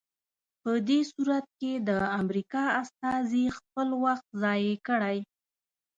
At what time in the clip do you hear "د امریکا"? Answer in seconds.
1.89-2.63